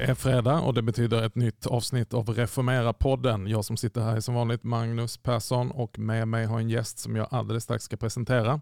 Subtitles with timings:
[0.00, 3.48] Det är fredag och det betyder ett nytt avsnitt av Reformera-podden.
[3.48, 6.98] Jag som sitter här är som vanligt Magnus Persson och med mig har en gäst
[6.98, 8.60] som jag alldeles strax ska presentera.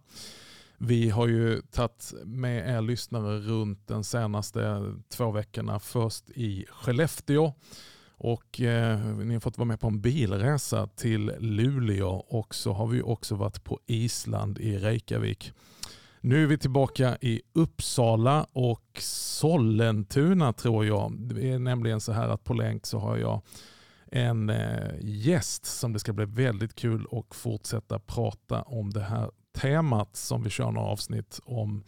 [0.79, 5.79] Vi har ju tagit med er lyssnare runt den senaste två veckorna.
[5.79, 7.53] Först i Skellefteå
[8.11, 12.87] och eh, ni har fått vara med på en bilresa till Luleå och så har
[12.87, 15.53] vi också varit på Island i Reykjavik.
[16.21, 21.13] Nu är vi tillbaka i Uppsala och Sollentuna tror jag.
[21.19, 23.43] Det är nämligen så här att på länk så har jag
[24.13, 29.31] en eh, gäst som det ska bli väldigt kul att fortsätta prata om det här
[29.61, 31.85] temat som vi kör några avsnitt om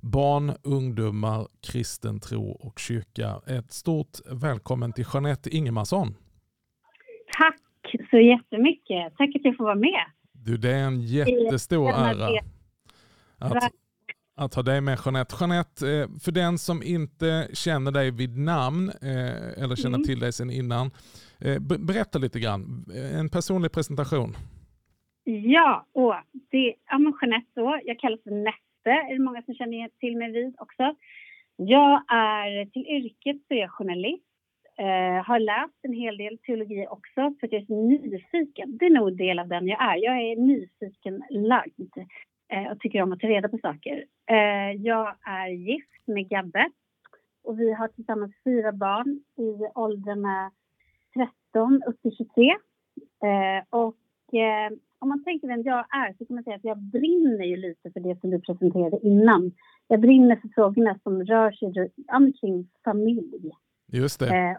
[0.00, 3.40] barn, ungdomar, kristen tro och kyrka.
[3.46, 6.14] Ett stort välkommen till Jeanette Ingemarsson.
[7.38, 9.16] Tack så jättemycket.
[9.16, 10.04] Tack att jag får vara med.
[10.32, 12.28] Du, det är en jättestor ära
[13.42, 13.72] att,
[14.36, 15.36] att ha dig med Jeanette.
[15.40, 20.06] Jeanette, eh, för den som inte känner dig vid namn eh, eller känner mm.
[20.06, 20.90] till dig sedan innan,
[21.40, 22.84] eh, berätta lite grann.
[23.20, 24.36] En personlig presentation.
[25.24, 26.14] Ja, och
[26.50, 27.80] det, ja men Jeanette då.
[27.84, 30.94] Jag kallas för Nette, är det många som känner till mig vid också.
[31.56, 34.24] Jag är till yrket så är jag journalist.
[34.78, 38.78] Eh, har läst en hel del teologi också för att jag är så nyfiken.
[38.78, 39.96] Det är nog en del av den jag är.
[39.96, 41.94] Jag är nyfiken lagd
[42.70, 44.04] och tycker om att ta reda på saker.
[44.26, 46.68] Eh, jag är gift med Gabbe
[47.44, 50.50] och vi har tillsammans fyra barn i åldrarna
[51.52, 52.50] 13 upp till 23.
[53.22, 56.78] Eh, och eh, om man tänker vem jag är så kan man säga att jag
[56.78, 59.52] brinner ju lite för det som du presenterade innan.
[59.88, 63.50] Jag brinner för frågorna som rör sig omkring familj.
[63.92, 64.36] Just det.
[64.36, 64.56] Eh,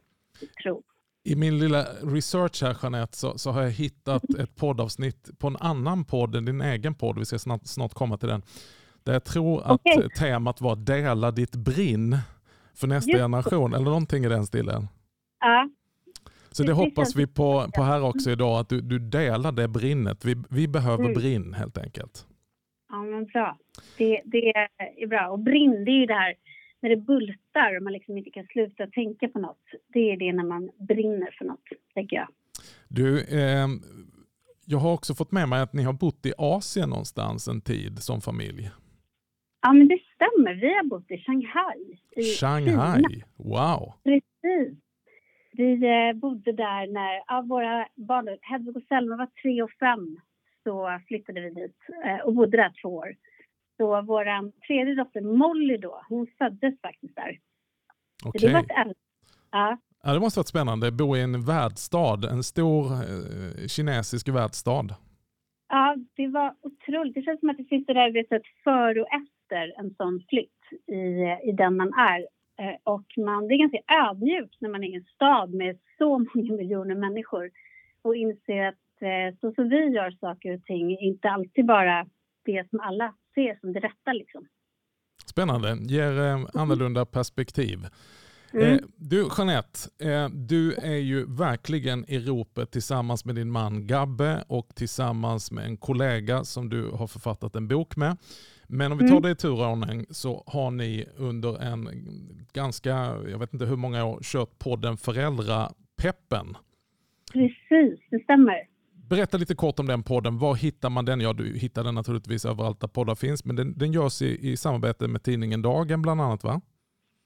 [0.64, 0.84] tro.
[1.24, 4.42] I min lilla research här Jeanette så, så, har jag hittat mm.
[4.42, 7.20] ett poddavsnitt på en annan podd än din egen podd.
[7.20, 8.42] Vi ska snart, snart komma till den.
[9.04, 10.10] Där jag tror att okay.
[10.10, 12.18] temat var dela ditt brinn
[12.76, 13.78] för nästa Just generation det.
[13.78, 14.88] eller någonting i den stilen.
[15.40, 15.70] Ja,
[16.54, 20.26] så det hoppas vi på, på här också idag, att du, du delar det brinnet.
[20.26, 21.14] Vi, vi behöver mm.
[21.14, 22.28] brinn helt enkelt.
[22.90, 23.58] Ja, men bra.
[23.98, 24.50] Det, det
[24.98, 25.28] är bra.
[25.28, 26.36] Och brinn, det är ju det här
[26.84, 29.66] när det bultar och man liksom inte kan sluta tänka på något.
[29.88, 32.28] Det är det när man brinner för något, tänker jag.
[32.88, 33.68] Du, eh,
[34.66, 38.00] jag har också fått med mig att ni har bott i Asien någonstans en tid
[38.00, 38.70] som familj.
[39.62, 40.54] Ja, men det stämmer.
[40.54, 42.00] Vi har bott i Shanghai.
[42.16, 43.26] I Shanghai, Kina.
[43.38, 43.94] wow!
[44.04, 44.78] Precis.
[45.52, 50.20] Vi eh, bodde där när ja, våra barn, Hedvig och Selma var tre och fem,
[50.64, 53.16] så flyttade vi dit eh, och bodde där två år.
[53.78, 57.40] Så vår tredje dotter Molly då, hon föddes faktiskt där.
[58.26, 58.40] Okay.
[58.40, 58.98] Så det var ett
[59.52, 59.78] ja.
[60.04, 60.14] ja.
[60.14, 64.96] Det måste varit spännande, att bo i en världsstad, en stor eh, kinesisk världsstad.
[65.70, 67.14] Ja, det var otroligt.
[67.14, 70.24] Det känns som att det finns det där vet, ett före och efter en sån
[70.30, 71.00] flytt i,
[71.50, 72.20] i den man är.
[72.60, 76.10] Eh, och man, det är ganska ödmjukt när man är i en stad med så
[76.20, 77.52] många miljoner människor
[78.02, 82.06] och inser att eh, så som vi gör saker och ting inte alltid bara
[82.46, 84.14] det som alla ser som det rätta.
[84.14, 84.48] Liksom.
[85.26, 87.88] Spännande, ger eh, annorlunda perspektiv.
[88.54, 88.80] Mm.
[88.96, 89.80] du Jeanette,
[90.32, 95.78] du är ju verkligen i ropet tillsammans med din man Gabbe och tillsammans med en
[95.78, 98.18] kollega som du har författat en bok med.
[98.68, 99.22] Men om vi tar mm.
[99.22, 101.90] det i turordning så har ni under en
[102.54, 102.90] ganska,
[103.30, 106.58] jag vet inte hur många år, kört podden Föräldrapeppen.
[107.34, 108.73] Precis, det stämmer.
[109.10, 110.38] Berätta lite kort om den podden.
[110.38, 111.22] Var hittar man den?
[111.22, 114.58] Ja, du hittar den naturligtvis överallt där poddar finns, men den, den görs i, i
[114.58, 116.62] samarbete med tidningen Dagen bland annat va?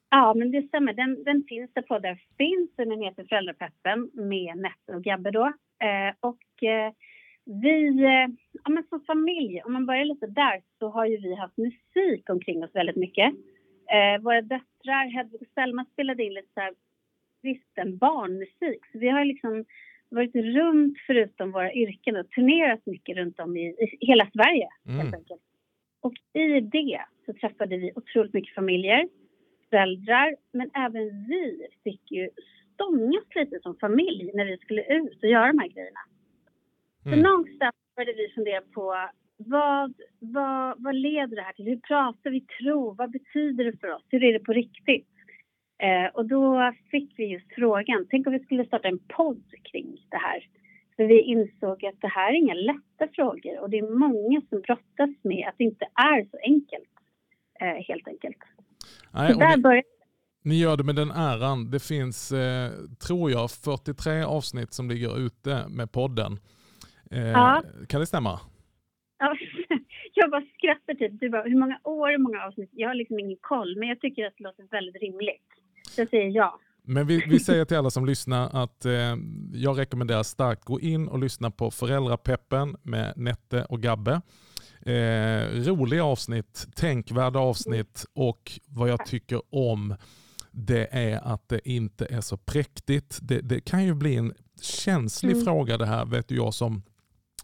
[0.09, 0.93] Ja, men det stämmer.
[0.93, 2.69] Den, den finns där poddar finns.
[2.75, 5.45] Den heter Föräldrapeppen med Nette och Gabbe då.
[5.87, 6.91] Eh, och eh,
[7.45, 8.27] vi, eh,
[8.63, 12.29] ja men som familj, om man börjar lite där, så har ju vi haft musik
[12.29, 13.33] omkring oss väldigt mycket.
[13.95, 16.73] Eh, våra döttrar, Hedvig och Selma, spelade in lite så här
[17.41, 18.81] kristen barnmusik.
[18.91, 19.65] Så vi har liksom
[20.09, 23.67] varit runt, förutom våra yrken, och turnerat mycket runt om i,
[23.99, 25.13] i hela Sverige, mm.
[26.01, 29.09] Och i det så träffade vi otroligt mycket familjer,
[29.69, 32.29] föräldrar, men även vi fick ju
[32.73, 35.99] stångas lite som familj när vi skulle ut och göra de här grejerna.
[37.05, 37.19] Mm.
[37.19, 41.65] Så någonstans började vi fundera på vad, vad, vad leder det här till?
[41.65, 42.93] Hur pratar vi tro?
[42.93, 44.03] Vad betyder det för oss?
[44.09, 45.16] Hur är det på riktigt?
[45.79, 49.97] Eh, och då fick vi just frågan, tänk om vi skulle starta en podd kring
[50.09, 50.47] det här.
[50.95, 54.61] För vi insåg att det här är inga lätta frågor och det är många som
[54.61, 56.93] brottas med att det inte är så enkelt,
[57.59, 58.37] eh, helt enkelt.
[59.13, 59.87] Nej, så där började
[60.47, 61.71] ni gör det med den äran.
[61.71, 62.71] Det finns, eh,
[63.07, 66.31] tror jag, 43 avsnitt som ligger ute med podden.
[67.11, 67.63] Eh, ja.
[67.89, 68.39] Kan det stämma?
[69.19, 69.35] Ja,
[70.13, 71.19] jag bara skrattar typ.
[71.19, 72.69] Du bara, hur många år, hur många avsnitt?
[72.73, 75.49] Jag har liksom ingen koll, men jag tycker att det låter väldigt rimligt.
[75.97, 76.59] Jag säger ja.
[76.83, 79.15] Men vi, vi säger till alla som lyssnar att eh,
[79.53, 84.21] jag rekommenderar starkt gå in och lyssna på Föräldrapeppen med Nette och Gabbe.
[84.81, 89.95] Eh, roliga avsnitt, tänkvärda avsnitt och vad jag tycker om
[90.51, 93.19] det är att det inte är så präktigt.
[93.21, 95.45] Det, det kan ju bli en känslig mm.
[95.45, 96.83] fråga det här, vet jag som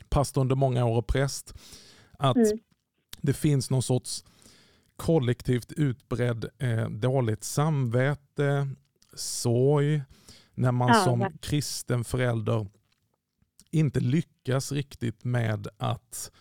[0.09, 1.53] pastor under många år och präst.
[2.11, 2.59] Att mm.
[3.21, 4.23] det finns någon sorts
[4.95, 8.67] kollektivt utbredd eh, dåligt samvete,
[9.13, 10.01] sorg,
[10.53, 11.31] när man ja, som ja.
[11.41, 12.67] kristen förälder
[13.71, 16.31] inte lyckas riktigt med att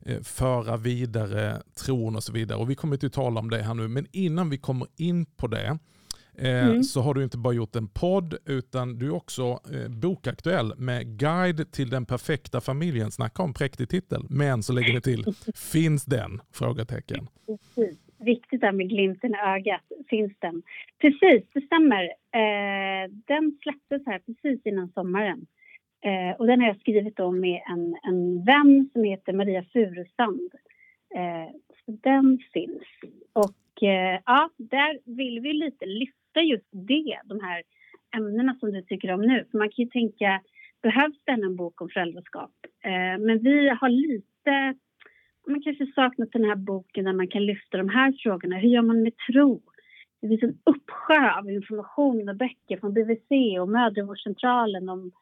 [0.00, 2.58] eh, föra vidare tron och så vidare.
[2.58, 5.26] Och Vi kommer inte att tala om det här nu, men innan vi kommer in
[5.26, 5.78] på det
[6.38, 6.82] mm.
[6.82, 11.18] så har du inte bara gjort en podd utan du är också eh, bokaktuell med
[11.18, 13.10] Guide till den perfekta familjen.
[13.10, 14.22] Snacka om präktig titel.
[14.30, 15.24] Men så lägger vi till,
[15.72, 16.40] finns den?
[16.52, 17.28] Frågetecken.
[17.46, 17.98] Precis.
[18.18, 19.82] Viktigt där med glimten i ögat.
[20.08, 20.62] Finns den?
[21.00, 22.04] Precis, det stämmer.
[22.40, 25.46] Eh, den släpptes här precis innan sommaren.
[26.04, 30.50] Eh, och den har jag skrivit om med en, en vän som heter Maria Furusand.
[31.14, 31.50] Eh,
[31.84, 32.82] så den finns.
[33.32, 37.62] Och eh, ja, där vill vi lite lyfta lyfta just det, de här
[38.16, 39.46] ämnena som du tycker om nu.
[39.50, 40.40] För man kan ju tänka,
[40.82, 42.50] behövs det en bok om föräldraskap?
[42.84, 44.74] Eh, men vi har lite,
[45.46, 48.56] man kanske saknat den här boken där man kan lyfta de här frågorna.
[48.56, 49.62] Hur gör man med tro?
[50.20, 55.12] Det finns en uppsjö av information och böcker från BVC och mödravårdscentralen om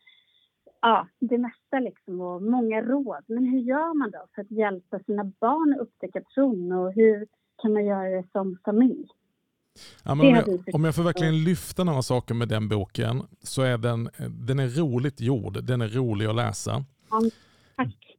[0.80, 3.24] ja, det mesta liksom och många råd.
[3.26, 7.26] Men hur gör man då för att hjälpa sina barn att upptäcka tron och hur
[7.62, 9.08] kan man göra det som familj?
[10.02, 13.62] Ja, men om, jag, om jag får verkligen lyfta några saker med den boken så
[13.62, 15.64] är den, den är roligt gjord.
[15.64, 16.84] Den är rolig att läsa.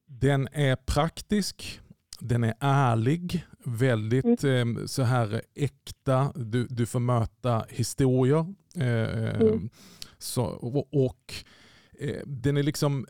[0.05, 1.81] Den är praktisk.
[2.19, 4.77] Den är ärlig, väldigt mm.
[4.77, 6.31] eh, så här äkta.
[6.35, 8.53] Du, du får möta historier.
[8.75, 9.69] Eh, mm.
[10.17, 11.33] så, och, och
[11.99, 13.05] eh, den är liksom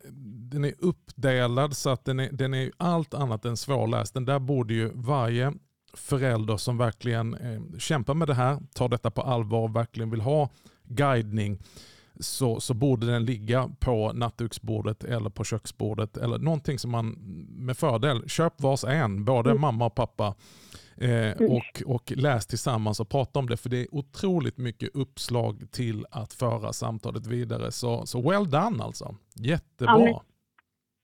[0.51, 4.13] den är uppdelad så att den är, den är allt annat än svårläst.
[4.13, 5.53] Den där borde ju varje
[5.95, 10.21] förälder som verkligen eh, kämpar med det här, tar detta på allvar och verkligen vill
[10.21, 10.49] ha
[10.83, 11.59] guidning
[12.19, 17.11] så, så borde den ligga på nattduksbordet eller på köksbordet eller någonting som man
[17.49, 19.61] med fördel, köp vars en, både mm.
[19.61, 20.35] mamma och pappa
[20.97, 21.51] eh, mm.
[21.51, 26.05] och, och läs tillsammans och prata om det för det är otroligt mycket uppslag till
[26.11, 27.71] att föra samtalet vidare.
[27.71, 29.99] Så, så well done alltså, jättebra.
[29.99, 30.23] Ja,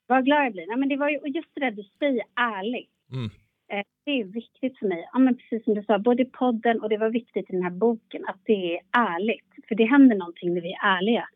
[0.08, 0.66] vad glad jag blir.
[0.68, 2.92] Ja, men det var ju just det där du säger, ärligt.
[3.12, 3.30] Mm.
[3.72, 6.82] Eh, det är viktigt för mig, ja, men precis som du sa, både i podden
[6.82, 9.68] och det var viktigt i den här boken, att det är ärligt.
[9.68, 11.28] För det händer någonting när vi är ärliga,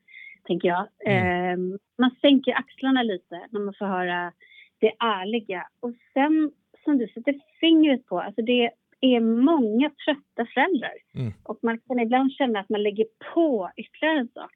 [0.44, 0.88] tänker jag.
[1.06, 1.74] Mm.
[1.74, 4.32] Eh, man sänker axlarna lite när man får höra
[4.80, 5.68] det ärliga.
[5.80, 6.52] Och sen,
[6.84, 8.72] som du sätter fingret på, alltså det
[9.02, 10.94] är många trötta föräldrar.
[11.14, 11.34] Mm.
[11.44, 14.56] Och man kan ibland känna att man lägger på ytterligare en sak.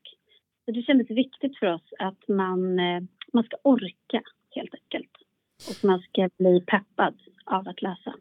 [0.66, 3.02] Så det kändes viktigt för oss att man, eh,
[3.34, 4.22] man ska orka,
[4.56, 5.12] helt enkelt.
[5.68, 8.14] Och man ska bli peppad av att läsa.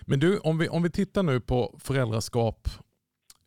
[0.00, 2.68] Men du, om vi, om vi tittar nu på föräldraskap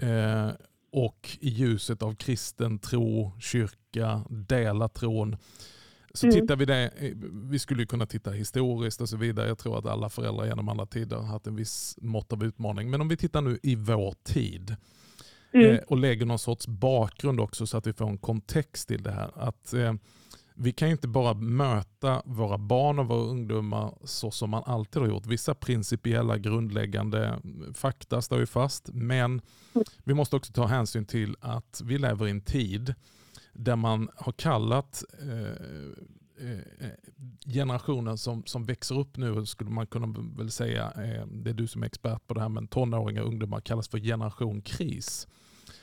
[0.02, 0.50] eh,
[0.92, 5.38] och i ljuset av kristen tro, kyrka, dela tron.
[6.14, 6.42] Så mm.
[6.42, 6.92] tittar vi det,
[7.50, 9.48] vi skulle kunna titta historiskt och så vidare.
[9.48, 12.90] Jag tror att alla föräldrar genom alla tider har haft en viss mått av utmaning.
[12.90, 14.76] Men om vi tittar nu i vår tid
[15.54, 15.72] mm.
[15.72, 19.12] eh, och lägger någon sorts bakgrund också så att vi får en kontext till det
[19.12, 19.32] här.
[19.36, 19.94] Att eh,
[20.56, 25.10] vi kan inte bara möta våra barn och våra ungdomar så som man alltid har
[25.10, 25.26] gjort.
[25.26, 27.40] Vissa principiella grundläggande
[27.74, 29.42] fakta står ju fast, men
[30.04, 32.94] vi måste också ta hänsyn till att vi lever i en tid
[33.54, 36.60] där man har kallat eh, eh,
[37.46, 41.68] generationen som, som växer upp nu, skulle man kunna väl säga, eh, det är du
[41.68, 45.28] som är expert på det här, men tonåringar och ungdomar kallas för generation kris.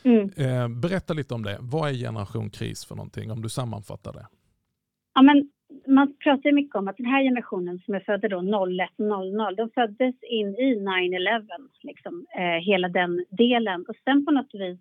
[0.02, 0.30] Mm.
[0.36, 1.58] Eh, berätta lite om det.
[1.60, 4.26] Vad är generation kris för någonting, om du sammanfattar det?
[5.20, 5.48] Ja, men
[5.86, 9.70] man pratar mycket om att den här generationen som är födda då 01, 00, de
[9.70, 11.46] föddes in i 9-11,
[11.82, 13.84] liksom, eh, hela den delen.
[13.88, 14.78] Och sen på något vis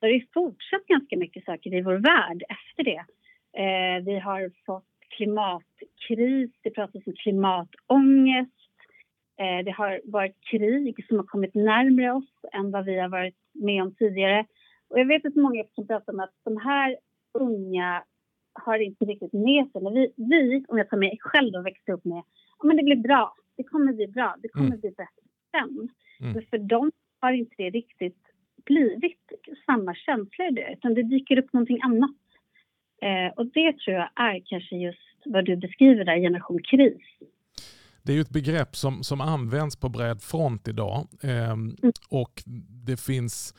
[0.00, 3.04] har det fortsatt ganska mycket saker i vår värld efter det.
[3.62, 8.70] Eh, vi har fått klimatkris, det pratas om klimatångest.
[9.40, 13.38] Eh, det har varit krig som har kommit närmare oss än vad vi har varit
[13.52, 14.46] med om tidigare.
[14.90, 16.96] Och jag vet att många som pratar om att de här
[17.38, 18.04] unga
[18.54, 19.82] har inte riktigt med sig.
[19.82, 22.22] När vi, vi, om jag tar mig själv då, växte upp med
[22.58, 24.80] ja, men det blir bra, det kommer bli bra, det kommer mm.
[24.80, 25.88] bli bättre sen.
[26.20, 26.32] Mm.
[26.32, 28.22] Men för dem har inte det riktigt
[28.64, 29.32] blivit
[29.66, 32.10] samma känsla i det, utan det dyker upp någonting annat.
[33.02, 37.02] Eh, och det tror jag är kanske just vad du beskriver där, generation kris.
[38.02, 41.76] Det är ju ett begrepp som, som används på bred front idag eh, mm.
[42.10, 42.42] och
[42.86, 43.54] det finns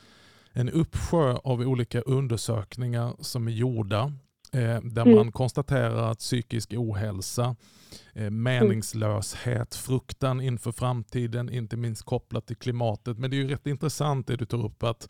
[0.52, 4.12] en uppsjö av olika undersökningar som är gjorda
[4.56, 5.14] eh, där mm.
[5.14, 7.56] man konstaterar att psykisk ohälsa,
[8.12, 13.18] eh, meningslöshet, fruktan inför framtiden, inte minst kopplat till klimatet.
[13.18, 15.08] Men det är ju rätt intressant det du tar upp att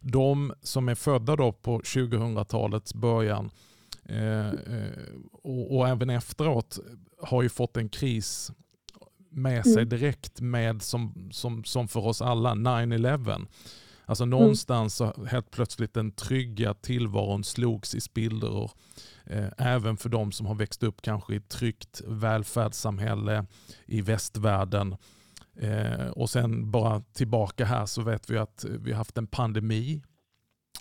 [0.00, 3.50] de som är födda då på 2000-talets början
[4.04, 4.50] eh,
[5.42, 6.78] och, även efteråt
[7.22, 8.52] har ju fått en kris
[9.30, 9.88] med sig mm.
[9.88, 13.46] direkt med som, som, som för oss alla 9-11.
[14.08, 14.38] Alltså mm.
[14.38, 18.70] någonstans så helt plötsligt den trygga tillvaron slogs i spillror.
[19.24, 23.46] Eh, även för de som har växt upp kanske i ett tryggt välfärdssamhälle
[23.86, 24.96] i västvärlden.
[25.56, 30.02] Eh, och sen bara tillbaka här så vet vi att vi har haft en pandemi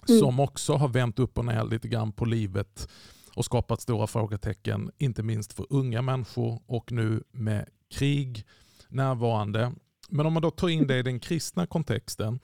[0.09, 0.19] mm.
[0.19, 2.89] som också har vänt upp och ner lite grann på livet
[3.35, 8.45] och skapat stora frågetecken, inte minst för unga människor och nu med krig
[8.87, 9.73] närvarande.
[10.09, 12.39] Men om man då tar in det i den kristna kontexten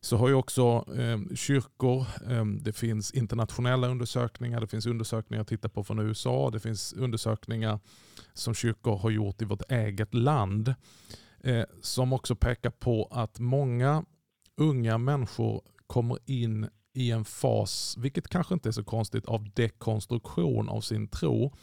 [0.00, 5.48] så har ju också eh, kyrkor, eh, det finns internationella undersökningar, det finns undersökningar att
[5.48, 7.80] titta på från USA, det finns undersökningar
[8.34, 10.74] som kyrkor har gjort i vårt eget land
[11.40, 14.04] eh, som också pekar på att många
[14.56, 20.68] unga människor kommer in i en fas, vilket kanske inte är så konstigt, av dekonstruktion
[20.68, 21.54] av sin tro.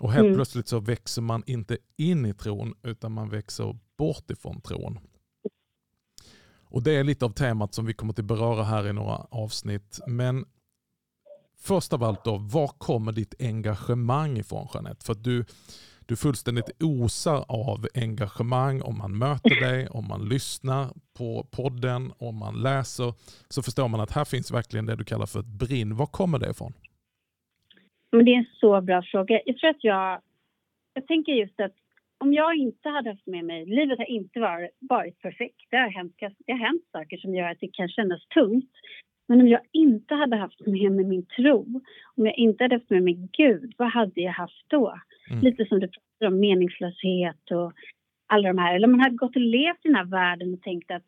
[0.00, 0.36] Och helt mm.
[0.36, 4.98] plötsligt så växer man inte in i tron utan man växer bort ifrån tron.
[6.72, 10.00] Och Det är lite av temat som vi kommer att beröra här i några avsnitt.
[10.06, 10.44] Men
[11.58, 15.04] först av allt, då, var kommer ditt engagemang ifrån Jeanette?
[15.04, 15.44] För du,
[16.06, 20.88] du fullständigt osar av engagemang om man möter dig, om man lyssnar
[21.18, 23.14] på podden, om man läser.
[23.48, 25.96] Så förstår man att här finns verkligen det du kallar för ett brinn.
[25.96, 26.72] Var kommer det ifrån?
[28.12, 29.40] Men det är en så bra fråga.
[29.44, 30.20] Jag tror att jag...
[30.94, 31.81] Jag tänker just att
[32.22, 33.66] om jag inte hade haft med mig...
[33.66, 35.60] Livet har inte varit, varit perfekt.
[35.70, 36.14] Det har, hänt,
[36.46, 38.70] det har hänt saker som gör att det kan kännas tungt.
[39.28, 41.80] Men om jag inte hade haft med mig min tro,
[42.16, 44.98] om jag inte hade haft med mig Gud, vad hade jag haft då?
[45.30, 45.44] Mm.
[45.44, 47.72] Lite som du pratar om meningslöshet och
[48.26, 48.74] alla de här.
[48.74, 51.06] Eller man hade gått och levt i den här världen och tänkt att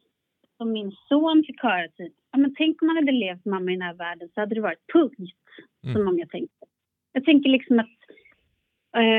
[0.57, 3.75] som min son fick höra typ, ja men tänk om man hade levt mamma i
[3.75, 5.39] den här världen så hade det varit punkt.
[5.85, 5.95] Mm.
[5.95, 6.67] Som om jag tänkte.
[7.13, 7.99] Jag tänker liksom att,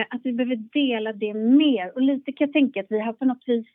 [0.09, 1.91] att vi behöver dela det mer.
[1.95, 3.67] Och lite kan jag tänka att vi har på något vis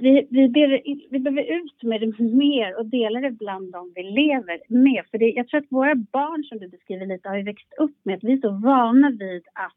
[0.00, 4.02] vi, vi, ber, vi behöver ut med det mer och dela det bland dem vi
[4.02, 5.04] lever med.
[5.10, 8.16] För det, jag tror att våra barn, som du beskriver lite, har växt upp med
[8.16, 9.72] att vi är så vana vid att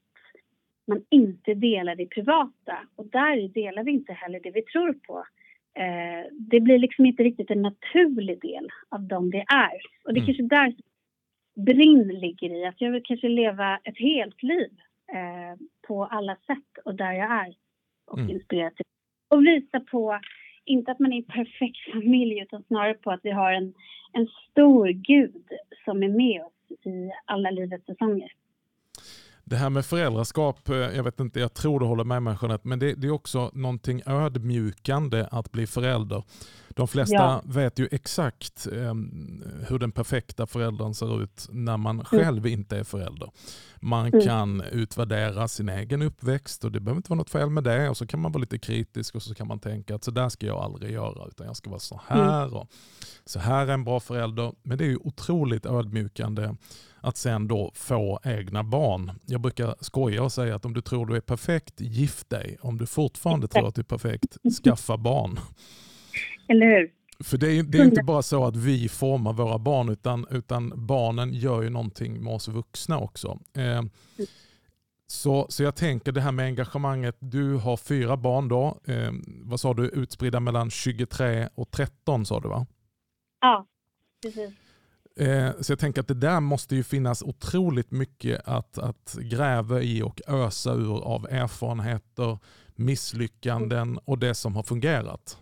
[0.88, 2.78] man inte delar det privata.
[2.96, 5.26] Och där delar vi inte heller det vi tror på.
[5.74, 9.78] Eh, det blir liksom inte riktigt en naturlig del av dem det är.
[10.06, 10.26] Och det är mm.
[10.26, 10.74] kanske där
[11.66, 12.66] brinn ligger i.
[12.66, 14.72] Att jag vill kanske leva ett helt liv
[15.14, 17.56] eh, på alla sätt och där jag är
[18.06, 18.30] och mm.
[18.30, 18.86] inspirera till.
[19.28, 20.20] Och visa på,
[20.66, 23.74] inte att man är en perfekt familj utan snarare på att vi har en,
[24.14, 25.48] en stor Gud
[25.86, 28.32] som är med oss i alla livets säsonger.
[29.44, 32.68] Det här med föräldraskap, eh, jag vet inte, jag tror du håller med mig Jeanette,
[32.68, 36.24] men det, det, är också någonting ödmjukande att bli förälder.
[36.82, 37.42] De flesta ja.
[37.46, 38.94] vet ju exakt eh,
[39.68, 42.06] hur den perfekta föräldern ser ut när man mm.
[42.06, 42.60] själv mm.
[42.60, 43.32] inte är förälder.
[43.80, 44.22] Man mm.
[44.22, 47.90] kan utvärdera sin egen uppväxt och det behöver inte vara något fel med det.
[47.90, 50.30] Och så kan man vara lite kritisk och så kan man tänka att så där
[50.30, 52.26] ska jag aldrig göra utan jag ska vara så mm.
[52.26, 52.44] här.
[52.44, 52.54] Mm.
[52.54, 52.68] Och
[53.26, 54.54] så här är en bra förälder.
[54.64, 56.56] Men det är ju otroligt ödmjukande
[57.02, 59.12] att sen då få egna barn.
[59.26, 62.58] Jag brukar skoja och säga att om du tror du är perfekt, gift dig.
[62.62, 65.40] Om du fortfarande tror att du är perfekt, skaffa barn.
[66.48, 66.92] Eller hur?
[67.24, 70.74] För det är, det är inte bara så att vi formar våra barn utan, utan
[70.88, 73.40] barnen gör ju någonting med oss vuxna också.
[73.54, 73.84] Eh,
[75.08, 77.16] så, så jag tänker det här med engagemanget.
[77.20, 78.80] Du har fyra barn då.
[78.86, 79.88] Eh, vad sa du?
[79.88, 82.66] Utspridda mellan 23 och 13 sa du va?
[83.42, 83.68] Ja,
[84.22, 84.52] precis.
[85.16, 89.82] Eh, så jag tänker att det där måste ju finnas otroligt mycket att, att gräva
[89.82, 92.40] i och ösa ur av erfarenheter,
[92.76, 95.41] misslyckanden och det som har fungerat.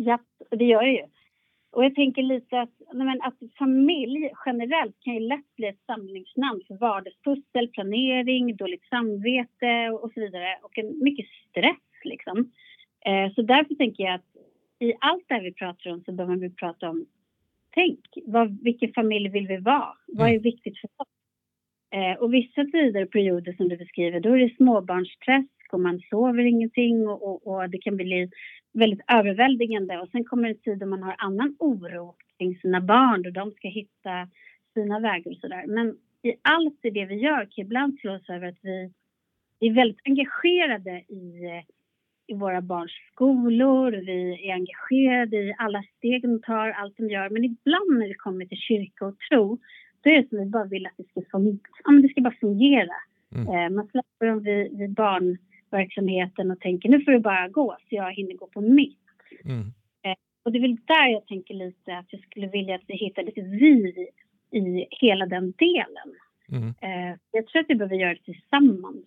[0.00, 0.18] Ja,
[0.50, 1.04] det gör det ju.
[1.70, 6.60] Och jag tänker lite att, men, att familj generellt kan ju lätt bli ett samlingsnamn
[6.68, 12.52] för vardagspussel, planering, dåligt samvete och så vidare och en, mycket stress liksom.
[13.04, 14.36] Eh, så därför tänker jag att
[14.78, 17.06] i allt det här vi pratar om så behöver vi prata om
[17.70, 19.96] tänk, vad, vilken familj vill vi vara?
[20.06, 20.42] Vad är mm.
[20.42, 21.08] viktigt för oss?
[21.90, 26.00] Eh, och vissa tider och perioder som du beskriver, då är det småbarnsträsk och man
[26.10, 28.30] sover ingenting och, och, och, det kan bli
[28.78, 29.98] väldigt överväldigande.
[29.98, 33.50] Och sen kommer en tid då man har annan oro kring sina barn och de
[33.50, 34.28] ska hitta
[34.74, 35.64] sina vägar och sådär.
[35.66, 38.90] Men i allt det vi gör kan ibland slå oss över att vi
[39.60, 41.62] är väldigt engagerade i
[42.28, 47.30] i våra barns skolor, vi är engagerade i alla steg de tar, allt de gör.
[47.30, 49.58] Men ibland när det kommer till kyrka och tro,
[50.00, 51.58] då är det som att vi bara vill att det ska, fungera.
[51.84, 52.94] Ja, men det ska bara fungera.
[53.34, 53.48] Mm.
[53.48, 54.90] Eh, man släpper dem vid, vid
[55.70, 58.98] barnverksamheten och tänker nu får det bara gå så jag hinner gå på mitt.
[59.44, 59.72] Mm.
[60.02, 62.96] Eh, och det är väl där jag tänker lite att jag skulle vilja att vi
[62.96, 64.08] hittar lite vi
[64.50, 66.14] i hela den delen.
[66.48, 66.74] Mm.
[66.82, 69.06] Eh, jag tror att vi behöver göra det tillsammans.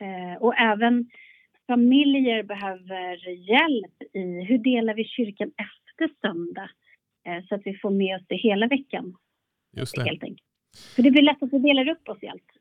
[0.00, 1.10] Eh, och även
[1.66, 6.70] familjer behöver hjälp i hur delar vi kyrkan efter söndag
[7.48, 9.16] så att vi får med oss det hela veckan.
[9.76, 10.04] Just det.
[10.04, 10.42] Helt enkelt.
[10.96, 12.55] För det blir lätt att vi delar upp oss i allt.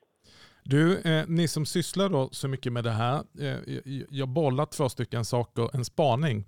[0.67, 3.57] Du, eh, ni som sysslar då så mycket med det här, eh,
[4.09, 6.45] jag bollar två stycken saker, en spaning.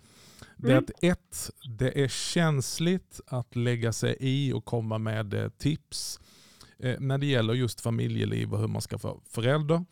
[0.55, 0.83] Det är mm.
[0.83, 6.19] att ett, det är känsligt att lägga sig i och komma med eh, tips
[6.79, 9.85] eh, när det gäller just familjeliv och hur man ska få förälder.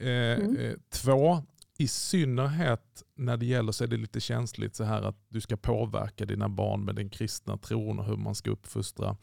[0.00, 0.80] Eh, mm.
[0.90, 1.42] Två,
[1.78, 5.56] i synnerhet när det gäller så är det lite känsligt så här att du ska
[5.56, 9.16] påverka dina barn med den kristna tron och hur man ska uppfostra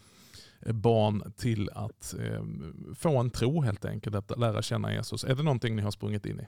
[0.65, 2.43] Eh, barn till att eh,
[2.95, 5.23] få en tro helt enkelt, att lära känna Jesus.
[5.23, 6.47] Är det någonting ni har sprungit in i?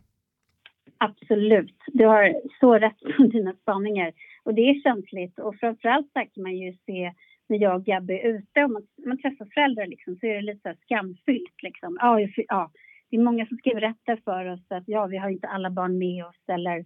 [0.98, 1.77] Absolut.
[1.88, 4.12] Du har så rätt på dina spaningar.
[4.43, 7.13] Och det är känsligt och framförallt så kan man ju se
[7.50, 10.41] när jag och Gabby är ute och man, man träffar föräldrar liksom, så är det
[10.41, 11.63] lite så skamfyllt.
[11.63, 11.98] Liksom.
[12.01, 12.72] Ja, ja,
[13.10, 15.98] det är många som skriver rätta för oss att ja, vi har inte alla barn
[15.98, 16.77] med oss eller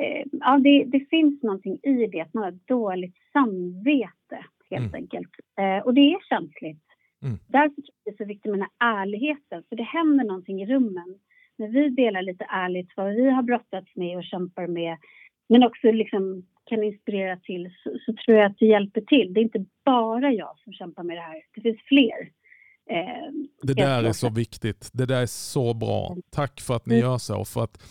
[0.00, 5.02] eh, ja, det, det, finns någonting i det att man har dåligt samvete helt mm.
[5.02, 5.32] enkelt.
[5.58, 6.84] Eh, och det är känsligt.
[7.22, 7.38] Mm.
[7.46, 10.66] Därför jag det är så viktigt med den här ärligheten, för det händer någonting i
[10.66, 11.18] rummen.
[11.58, 14.96] När vi delar lite ärligt vad vi har brottats med och kämpar med,
[15.48, 19.34] men också liksom kan inspirera till, så, så tror jag att det hjälper till.
[19.34, 22.30] Det är inte bara jag som kämpar med det här, det finns fler.
[22.90, 24.90] Eh, det där är så viktigt.
[24.92, 26.16] Det där är så bra.
[26.30, 27.06] Tack för att ni mm.
[27.06, 27.44] gör så.
[27.44, 27.82] För att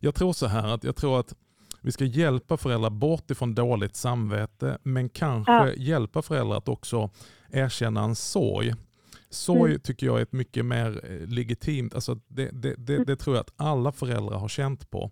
[0.00, 1.34] jag tror så här att jag tror att
[1.88, 5.72] vi ska hjälpa föräldrar bort ifrån dåligt samvete men kanske ja.
[5.72, 7.10] hjälpa föräldrar att också
[7.50, 8.74] erkänna en sorg.
[9.30, 9.80] Sorg mm.
[9.80, 13.06] tycker jag är ett mycket mer eh, legitimt, alltså det, det, det, mm.
[13.06, 15.10] det, tror jag att alla föräldrar har känt på.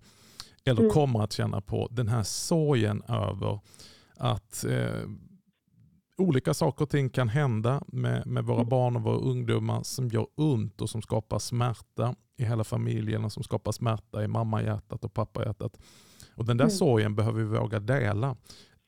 [0.64, 0.92] Eller mm.
[0.92, 1.88] kommer att känna på.
[1.90, 3.60] Den här sorgen över
[4.16, 5.08] att eh,
[6.16, 8.68] olika saker och ting kan hända med, med våra mm.
[8.68, 13.32] barn och våra ungdomar som gör ont och som skapar smärta i hela familjen och
[13.32, 15.78] som skapar smärta i mammahjärtat och pappahjärtat.
[16.36, 16.76] Och den där mm.
[16.76, 18.36] sorgen behöver vi våga dela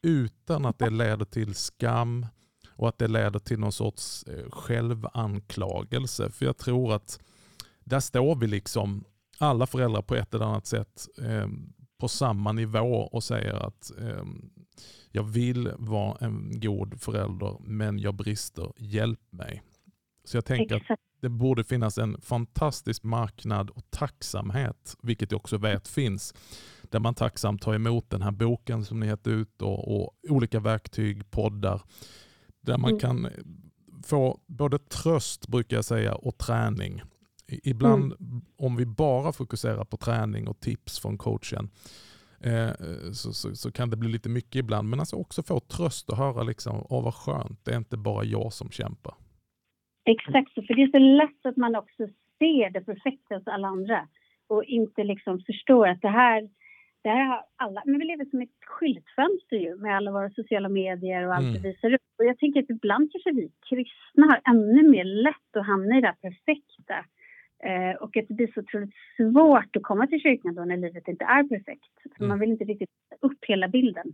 [0.02, 2.26] utan att det leder till skam
[2.70, 6.30] och att det leder till någon sorts eh, självanklagelse.
[6.30, 7.20] För jag tror att
[7.84, 9.04] där står vi liksom
[9.38, 11.48] alla föräldrar på ett eller annat sätt eh,
[11.98, 14.24] på samma nivå och säger att eh,
[15.10, 19.62] jag vill vara en god förälder men jag brister, hjälp mig.
[20.24, 20.90] Så jag tänker Exakt.
[20.90, 26.34] att det borde finnas en fantastisk marknad och tacksamhet, vilket jag också vet finns,
[26.90, 30.60] där man tacksamt tar emot den här boken som ni gett ut och, och olika
[30.60, 31.82] verktyg, poddar,
[32.60, 33.00] där man mm.
[33.00, 33.28] kan
[34.06, 37.02] få både tröst brukar jag säga och träning.
[37.64, 38.42] Ibland mm.
[38.56, 41.70] om vi bara fokuserar på träning och tips från coachen
[42.44, 42.72] Eh,
[43.12, 44.88] så, så, så, kan det bli lite mycket ibland.
[44.88, 48.24] Men alltså också få tröst och höra liksom, åh vad skönt, det är inte bara
[48.24, 49.14] jag som kämpar.
[50.04, 52.06] Exakt, för det är så lätt att man också
[52.38, 54.08] ser det perfekta hos alla andra
[54.46, 56.48] och inte liksom förstår att det här,
[57.02, 60.68] det här har alla, men vi lever som ett skyltfönster ju med alla våra sociala
[60.68, 61.62] medier och allt mm.
[61.62, 62.00] vi visar upp.
[62.18, 66.00] Och jag tänker att ibland kanske vi kristna har ännu mer lätt att hamna i
[66.00, 67.04] det perfekta
[67.64, 71.08] Eh, och att det blir så otroligt svårt att komma till kyrkan då när livet
[71.08, 71.94] inte är perfekt.
[72.02, 72.28] För mm.
[72.28, 74.06] Man vill inte riktigt upp hela bilden.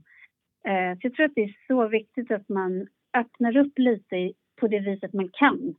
[0.65, 4.69] Eh, så jag tror att det är så viktigt att man öppnar upp lite på
[4.69, 5.75] det viset man kan.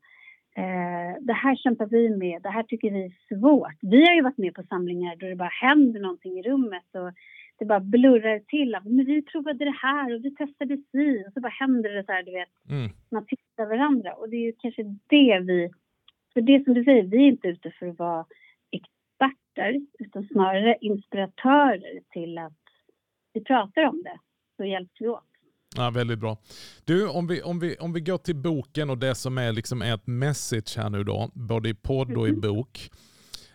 [0.57, 3.77] Eh, det här kämpar vi med, det här tycker vi är svårt.
[3.81, 7.11] Vi har ju varit med på samlingar då det bara händer någonting i rummet och
[7.59, 8.77] det bara blurrar till.
[8.83, 12.11] Men vi provade det här och vi testade si och så bara händer det så
[12.11, 12.49] här, du vet.
[12.69, 12.91] Mm.
[13.11, 15.69] Man tittar varandra och det är ju kanske det vi
[16.35, 18.25] för det som du säger, vi är inte ute för att vara
[18.71, 22.53] experter utan snarare inspiratörer till att
[23.33, 24.19] vi pratar om det
[24.57, 25.34] så hjälps vi åt.
[25.75, 26.37] Ja, väldigt bra.
[26.85, 29.81] Du, om vi, om, vi, om vi går till boken och det som är liksom
[29.81, 32.41] ert message här nu då, både i podd och i mm.
[32.41, 32.89] bok.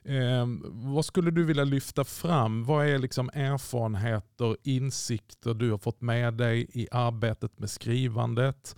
[0.05, 2.65] Eh, vad skulle du vilja lyfta fram?
[2.65, 8.77] Vad är liksom erfarenheter, insikter du har fått med dig i arbetet med skrivandet?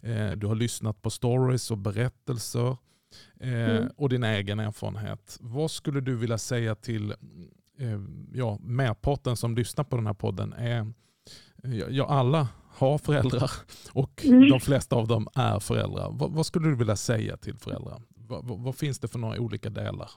[0.00, 2.76] Eh, du har lyssnat på stories och berättelser
[3.40, 3.88] eh, mm.
[3.96, 5.38] och din egen erfarenhet.
[5.40, 7.10] Vad skulle du vilja säga till
[7.78, 8.00] eh,
[8.32, 10.52] ja, merparten som lyssnar på den här podden?
[10.52, 10.92] Är,
[11.90, 13.50] ja, alla har föräldrar
[13.92, 14.48] och mm.
[14.48, 16.08] de flesta av dem är föräldrar.
[16.12, 17.98] Vad, vad skulle du vilja säga till föräldrar?
[18.28, 20.10] Vad, vad, vad, finns det för några olika delar?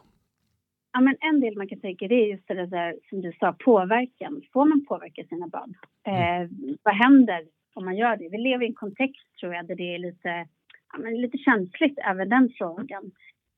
[0.93, 3.55] ja, men en del man kan tänka det är just det där som du sa,
[3.59, 4.41] påverkan.
[4.53, 5.73] Får man påverka sina barn?
[6.07, 6.49] Eh,
[6.83, 7.41] vad händer
[7.73, 8.29] om man gör det?
[8.29, 10.47] Vi lever i en kontext tror jag där det är lite,
[10.91, 13.11] ja, men lite känsligt även den frågan.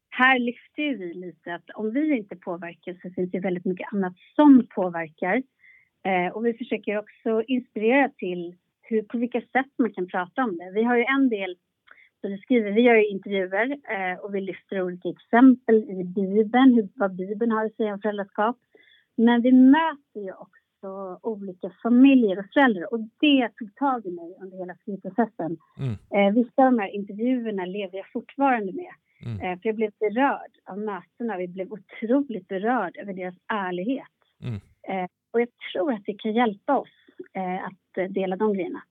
[0.10, 4.14] Här lyfter vi lite att om vi inte påverkar så finns det väldigt mycket annat
[4.36, 5.44] som påverkar.
[6.04, 8.56] Eh, och vi försöker också inspirera till
[8.92, 10.72] hur, på vilka sätt man kan prata om det.
[10.74, 11.56] Vi har ju en del
[12.22, 16.90] så vi skriver, vi gör intervjuer eh, och vi lyfter olika exempel i Bibeln, hur,
[16.96, 18.58] vad Bibeln har att säga om föräldraskap.
[19.18, 24.38] Men vi möter ju också olika familjer och föräldrar och det tog tag i mig
[24.42, 25.58] under hela skrivprocessen.
[25.80, 25.96] Mm.
[26.16, 28.94] Eh, vissa av de här intervjuerna lever jag fortfarande med.
[29.26, 29.40] Mm.
[29.40, 34.18] Eh, för jag blev berörd av mötena, vi blev otroligt berörd över deras ärlighet.
[34.42, 34.60] Mm.
[34.88, 37.01] Eh, och jag tror att det kan hjälpa oss
[37.68, 38.84] att dela de grejerna.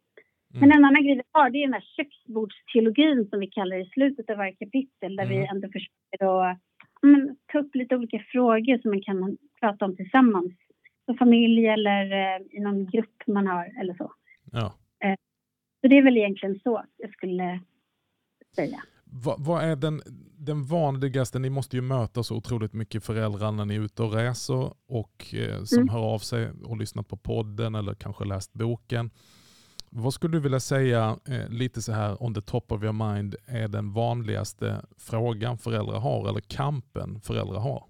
[0.55, 0.61] Mm.
[0.61, 3.91] Men en annan grej vi har, det är den här köksbordsteologin som vi kallar i
[3.91, 5.29] slutet av varje kapitel, där mm.
[5.29, 6.59] vi ändå försöker att
[7.03, 10.53] men, ta upp lite olika frågor som man kan prata om tillsammans.
[11.05, 14.13] Som familj eller eh, i någon grupp man har eller så.
[14.53, 14.75] Ja.
[15.05, 15.17] Eh,
[15.81, 17.61] så det är väl egentligen så jag skulle
[18.57, 18.83] säga.
[19.13, 20.03] Va, vad är den,
[20.39, 24.15] den vanligaste, ni måste ju möta så otroligt mycket föräldrar när ni är ute och
[24.15, 25.89] reser och eh, som mm.
[25.89, 29.11] hör av sig och lyssnat på podden eller kanske läst boken.
[29.91, 33.35] Vad skulle du vilja säga, eh, lite så här on the top of your mind,
[33.47, 37.85] är den vanligaste frågan föräldrar har eller kampen föräldrar har?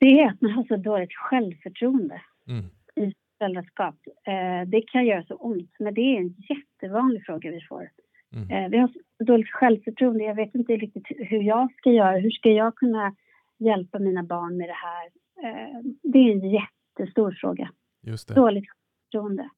[0.00, 2.64] Det är att man har så dåligt självförtroende mm.
[2.96, 3.94] i föräldraskap.
[4.26, 7.88] Eh, det kan göra så ont, men det är en jättevanlig fråga vi får.
[8.32, 8.50] Mm.
[8.50, 8.90] Eh, vi har
[9.24, 10.24] dåligt självförtroende.
[10.24, 12.18] Jag vet inte riktigt hur jag ska göra.
[12.18, 13.14] Hur ska jag kunna
[13.58, 15.06] hjälpa mina barn med det här?
[15.42, 17.70] Eh, det är en jättestor fråga.
[18.02, 18.34] Just det.
[18.34, 19.48] Dåligt självförtroende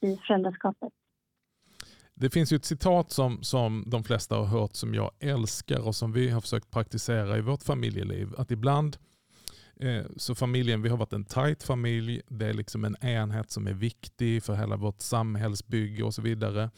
[0.00, 0.92] i föräldraskapet.
[2.14, 5.94] Det finns ju ett citat som, som de flesta har hört som jag älskar och
[5.94, 8.28] som vi har försökt praktisera i vårt familjeliv.
[8.38, 8.96] Att ibland
[10.16, 13.72] så familjen, vi har varit en tajt familj, det är liksom en enhet som är
[13.72, 16.70] viktig för hela vårt samhällsbygge och så vidare.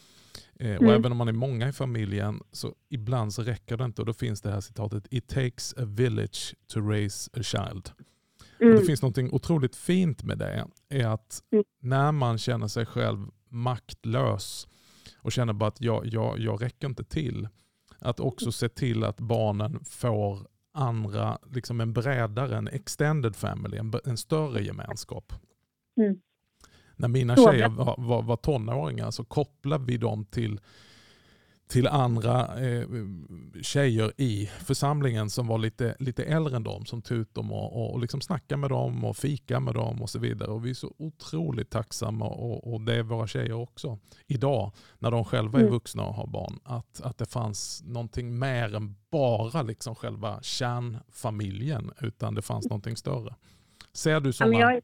[0.55, 0.95] Eh, och mm.
[0.95, 4.13] även om man är många i familjen så ibland så räcker det inte och då
[4.13, 7.91] finns det här citatet It takes a village to raise a child.
[8.61, 8.75] Mm.
[8.75, 10.67] Och det finns något otroligt fint med det.
[10.89, 11.65] är att mm.
[11.81, 14.69] När man känner sig själv maktlös
[15.17, 17.49] och känner bara att jag, jag, jag räcker inte till.
[17.99, 23.93] Att också se till att barnen får andra, liksom en bredare, en extended family, en,
[24.05, 25.33] en större gemenskap.
[26.01, 26.21] Mm.
[26.97, 30.61] När mina tjejer var, var, var tonåringar så kopplade vi dem till
[31.71, 32.87] till andra eh,
[33.63, 37.93] tjejer i församlingen som var lite, lite äldre än dem, som tog ut dem och,
[37.93, 40.51] och liksom snackade med dem och fika med dem och så vidare.
[40.51, 45.11] Och vi är så otroligt tacksamma, och, och det är våra tjejer också, idag när
[45.11, 45.73] de själva är mm.
[45.73, 51.91] vuxna och har barn, att, att det fanns någonting mer än bara liksom själva kärnfamiljen,
[52.03, 53.35] utan det fanns någonting större.
[53.93, 54.59] Ser du sådana?
[54.59, 54.83] Jag är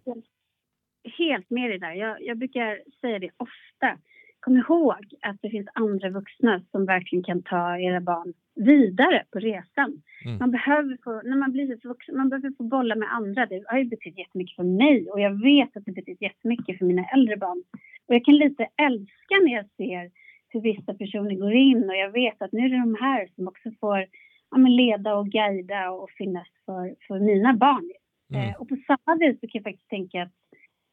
[1.19, 1.93] helt med dig där.
[1.93, 3.99] Jag, jag brukar säga det ofta
[4.47, 9.39] kom ihåg att det finns andra vuxna som verkligen kan ta era barn vidare på
[9.39, 10.03] resan.
[10.25, 10.39] Mm.
[10.39, 13.47] Man behöver få, när man blir vuxen, man behöver få bolla med andra.
[13.47, 16.85] Det har ju betytt jättemycket för mig och jag vet att det betytt jättemycket för
[16.85, 17.63] mina äldre barn.
[18.07, 20.11] Och jag kan lite älska när jag ser
[20.49, 23.49] hur vissa personer går in och jag vet att nu är det de här som
[23.49, 24.07] också får
[24.51, 27.91] ja, leda och guida och finnas för, för mina barn.
[28.35, 28.49] Mm.
[28.49, 30.33] Eh, och på samma vis så kan jag faktiskt tänka att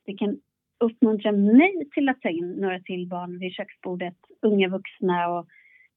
[0.06, 0.40] det kan
[0.84, 5.48] uppmuntra mig till att ta in några till barn vid köksbordet, unga vuxna och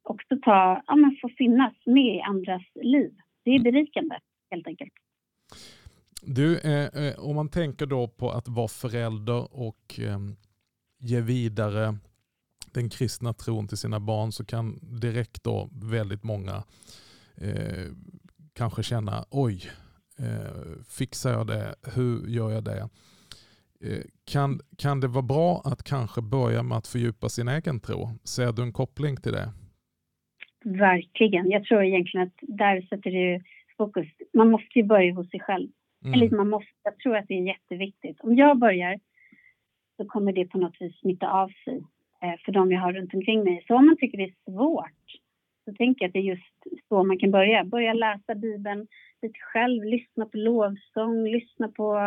[0.02, 3.14] också ta, ja, men få finnas med i andras liv.
[3.44, 4.18] Det är berikande
[4.50, 4.92] helt enkelt.
[6.22, 10.18] Du, eh, eh, om man tänker då på att vara förälder och eh,
[10.98, 11.96] ge vidare
[12.72, 16.64] den kristna tron till sina barn så kan direkt då väldigt många
[17.36, 17.86] eh,
[18.52, 19.70] kanske känna oj,
[20.18, 21.74] eh, fixar jag det?
[21.94, 22.88] Hur gör jag det?
[23.80, 28.08] Eh, kan, kan det vara bra att kanske börja med att fördjupa sin egen tro?
[28.24, 29.48] Ser du en koppling till det?
[30.64, 31.50] Verkligen.
[31.50, 33.42] Jag tror egentligen att där sätter du
[33.76, 34.06] fokus.
[34.32, 35.68] Man måste ju börja hos sig själv.
[36.04, 36.14] Mm.
[36.14, 38.20] Eller man måste, jag tror att det är jätteviktigt.
[38.20, 39.00] Om jag börjar
[39.96, 41.76] så kommer det på något vis smitta av sig
[42.22, 43.64] eh, för de jag har runt omkring mig.
[43.66, 45.20] Så om man tycker det är svårt
[45.64, 47.64] så tänker jag att det är just så man kan börja.
[47.64, 48.86] Börja läsa Bibeln
[49.22, 51.98] lite själv, lyssna på lovsång, lyssna på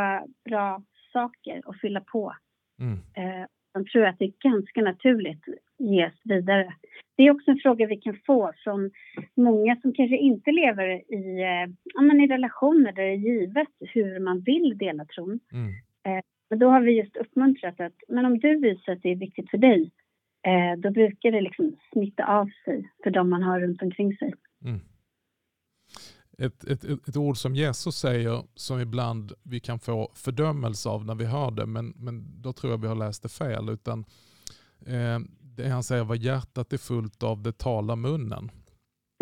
[0.46, 0.82] bra
[1.14, 2.36] saker och fylla på.
[2.80, 3.00] Mm.
[3.14, 5.46] Eh, jag tror att det är ganska naturligt
[5.80, 6.74] ges vidare.
[7.18, 8.92] Det är också en fråga vi kan få från
[9.36, 13.68] många som kanske inte lever i, eh, ja, men i relationer där det är givet
[13.80, 15.40] hur man vill dela tron.
[15.52, 15.70] Mm.
[16.04, 19.16] Eh, men då har vi just uppmuntrat att men om du visar att det är
[19.16, 19.92] viktigt för dig,
[20.48, 24.34] eh, då brukar det liksom smitta av sig för de man har runt omkring sig.
[24.66, 24.80] Mm.
[26.40, 31.16] Ett, ett, ett ord som Jesus säger som ibland vi kan få fördömelse av när
[31.16, 33.70] vi hör det, men, men då tror jag vi har läst det fel.
[33.70, 34.06] Utan
[34.86, 38.52] eh, det han säger, vad hjärtat är fullt av, det talar munnen.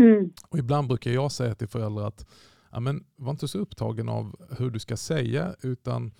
[0.01, 0.33] Mm.
[0.49, 2.25] Och ibland brukar jag säga till föräldrar att
[2.71, 6.11] ja, men, var inte så upptagen av hur du ska säga, utan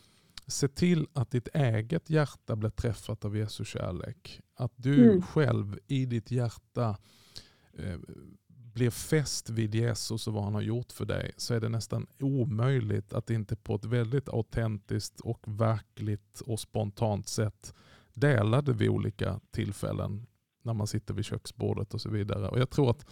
[0.47, 4.41] se till att ditt eget hjärta blir träffat av Jesu kärlek.
[4.55, 5.21] Att du mm.
[5.21, 6.97] själv i ditt hjärta
[7.73, 7.99] eh,
[8.78, 12.08] blir fäst vid Jesus och vad han har gjort för dig så är det nästan
[12.20, 17.74] omöjligt att inte på ett väldigt autentiskt och verkligt och spontant sätt
[18.13, 20.28] dela det vid olika tillfällen
[20.63, 22.50] när man sitter vid köksbordet och så vidare.
[22.50, 23.06] Och Jag tror att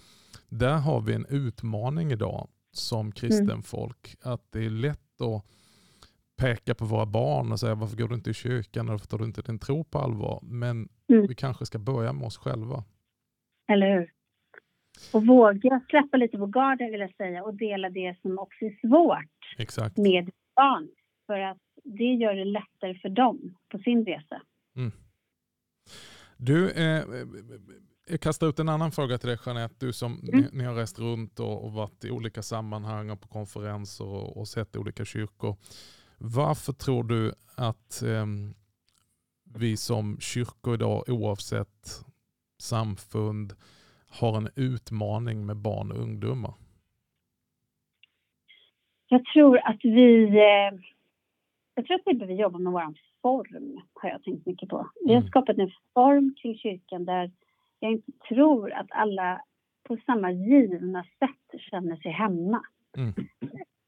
[0.49, 3.63] där har vi en utmaning idag som kristen mm.
[3.63, 4.15] folk.
[4.21, 5.45] Att det är lätt att
[6.37, 9.25] peka på våra barn och säga varför går du inte i kyrkan, varför tar du
[9.25, 10.39] inte din tro på allvar?
[10.43, 11.27] Men mm.
[11.27, 12.83] vi kanske ska börja med oss själva.
[13.67, 14.14] Eller hur?
[15.13, 18.87] Och våga släppa lite på garden vill jag säga och dela det som också är
[18.87, 19.97] svårt Exakt.
[19.97, 20.87] med barn.
[21.27, 24.41] För att det gör det lättare för dem på sin resa.
[24.75, 24.91] Mm.
[26.37, 27.03] Du, eh,
[28.09, 29.75] jag kastar ut en annan fråga till dig Jeanette.
[29.79, 30.41] Du som mm.
[30.41, 34.37] ni, ni, har rest runt och, och, varit i olika sammanhang och på konferenser och,
[34.37, 35.55] och sett olika kyrkor.
[36.17, 38.25] Varför tror du att eh,
[39.55, 42.05] vi som kyrkor idag oavsett
[42.59, 43.53] samfund
[44.19, 46.53] har en utmaning med barn och ungdomar?
[49.07, 50.79] Jag tror att vi, eh,
[51.75, 54.89] jag tror att vi behöver jobba med vår form, har jag tänkt mycket på.
[55.05, 55.29] Vi har mm.
[55.29, 57.31] skapat en form kring kyrkan där
[57.79, 59.41] jag inte tror att alla
[59.83, 62.61] på samma givna sätt känner sig hemma.
[62.97, 63.13] Mm.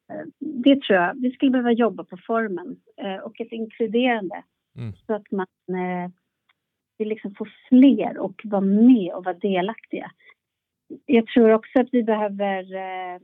[0.10, 1.22] Eh, det tror jag.
[1.22, 4.44] Vi skulle behöva jobba på formen eh, och ett inkluderande
[4.78, 4.94] mm.
[5.08, 5.48] så att man
[6.98, 10.12] vi liksom får fler och vara med och vara delaktiga.
[11.06, 13.20] Jag tror också att vi behöver eh,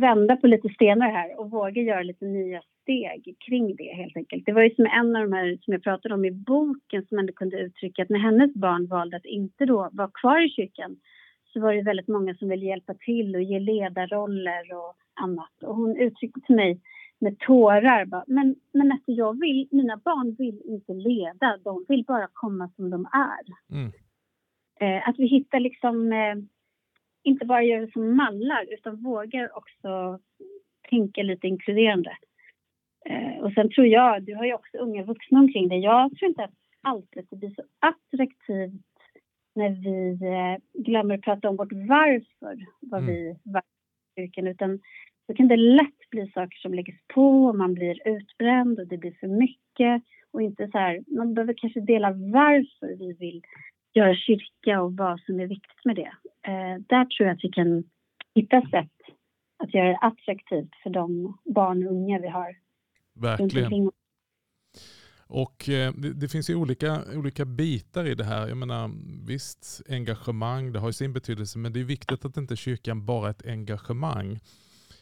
[0.00, 4.46] vända på lite stenar här och våga göra lite nya steg kring det helt enkelt.
[4.46, 7.18] Det var ju som en av de här som jag pratade om i boken som
[7.18, 10.96] ändå kunde uttrycka att när hennes barn valde att inte då vara kvar i kyrkan
[11.52, 15.62] så var det väldigt många som ville hjälpa till och ge ledarroller och annat.
[15.62, 16.80] Och hon uttryckte till mig
[17.18, 18.04] med tårar.
[18.04, 22.70] Bara, men, men alltså jag vill, mina barn vill inte leda, de vill bara komma
[22.76, 23.74] som de är.
[23.76, 23.92] Mm.
[24.80, 26.34] Eh, att vi hittar liksom, eh,
[27.22, 30.18] inte bara gör det som mallar utan vågar också
[30.90, 32.16] tänka lite inkluderande.
[33.06, 36.28] Eh, och sen tror jag, du har ju också unga vuxna omkring dig, jag tror
[36.28, 38.82] inte att alltid det blir så attraktivt
[39.54, 43.14] när vi eh, glömmer att prata om vårt varför, vad mm.
[43.14, 43.62] vi var
[44.16, 44.80] yrken, utan
[45.28, 48.98] då kan det lätt bli saker som läggs på och man blir utbränd och det
[48.98, 53.42] blir för mycket och inte så här, man behöver kanske dela varför vi vill
[53.94, 56.12] göra kyrka och vad som är viktigt med det.
[56.50, 57.84] Eh, där tror jag att vi kan
[58.34, 58.92] hitta sätt
[59.58, 62.56] att göra det attraktivt för de barn och unga vi har.
[63.14, 63.90] Verkligen.
[65.26, 68.48] Och eh, det, det, finns ju olika, olika bitar i det här.
[68.48, 68.90] Jag menar,
[69.26, 73.26] visst, engagemang, det har ju sin betydelse, men det är viktigt att inte kyrkan bara
[73.26, 74.38] är ett engagemang.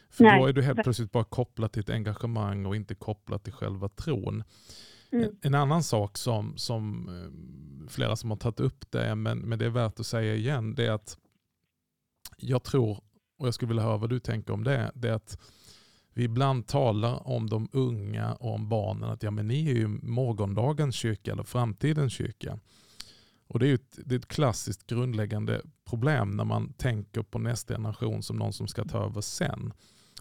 [0.09, 0.39] För Nej.
[0.41, 3.89] då är du helt plötsligt bara kopplad till ett engagemang och inte kopplad till själva
[3.89, 4.43] tron.
[5.11, 5.35] Mm.
[5.41, 9.65] En annan sak som, som eh, flera som har tagit upp det, men, men det
[9.65, 11.17] är värt att säga igen, det är att
[12.37, 13.03] jag tror,
[13.37, 15.39] och jag skulle vilja höra vad du tänker om det, det är att
[16.13, 19.87] vi ibland talar om de unga och om barnen, att ja, men ni är ju
[19.87, 22.59] morgondagens kyrka eller framtidens kyrka.
[23.47, 27.73] Och Det är ett, det är ett klassiskt grundläggande problem när man tänker på nästa
[27.73, 29.73] generation som någon som ska ta över sen.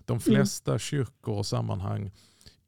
[0.06, 0.20] De mm.
[0.20, 0.78] flesta mm.
[0.78, 2.10] kyrkor och sammanhang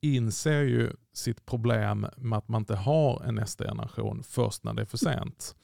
[0.01, 4.83] inser ju sitt problem med att man inte har en nästa generation först när det
[4.83, 5.57] är för sent.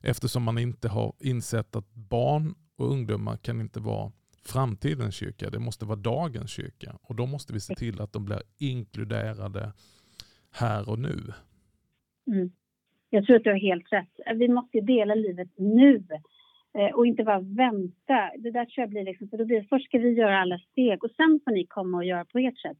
[0.00, 4.12] Eftersom man inte har insett att barn och ungdomar kan inte vara
[4.44, 5.50] framtidens kyrka.
[5.50, 6.98] Det måste vara dagens kyrka.
[7.02, 9.72] Och då måste vi se till att de blir inkluderade
[10.50, 11.32] här och nu.
[12.26, 12.52] Mm.
[13.10, 14.38] Jag tror att du har helt rätt.
[14.38, 15.98] Vi måste dela livet nu
[16.94, 18.30] och inte bara vänta.
[18.38, 20.58] Det där tror jag blir liksom, för då blir det, först ska vi göra alla
[20.58, 22.78] steg och sen får ni komma och göra på ert sätt.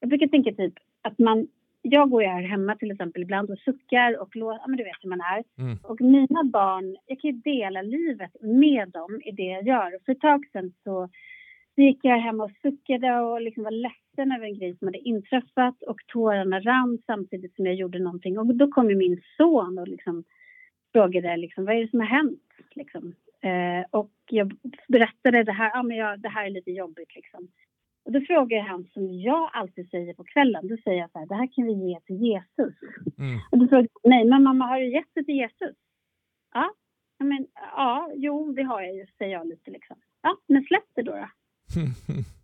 [0.00, 1.48] Jag brukar tänka typ att man,
[1.82, 4.84] jag går ju här hemma till exempel ibland och suckar och låter, ja men du
[4.84, 5.44] vet hur man är.
[5.58, 5.78] Mm.
[5.82, 9.96] Och mina barn, jag kan ju dela livet med dem i det jag gör.
[9.96, 11.08] Och för ett tag sedan så
[11.76, 15.82] gick jag hem och suckade och liksom var ledsen över en grej som hade inträffat
[15.82, 18.38] och tårarna rann samtidigt som jag gjorde någonting.
[18.38, 20.24] Och då kom ju min son och liksom
[20.92, 22.42] frågade liksom, vad är det som har hänt?
[22.74, 23.14] Liksom.
[23.40, 24.56] Eh, och jag
[24.88, 27.48] berättade det här, ja men jag, det här är lite jobbigt liksom.
[28.04, 31.26] Och då frågar han som jag alltid säger på kvällen, då säger jag så här,
[31.26, 32.74] det här kan vi ge till Jesus.
[33.18, 33.38] Mm.
[33.50, 35.76] Och då frågar nej men mamma har du gett det till Jesus?
[36.54, 36.74] Ja,
[37.18, 39.96] men ja, jo det har jag ju, säger jag lite liksom.
[40.22, 41.12] Ja, men släpp det då.
[41.12, 41.28] då.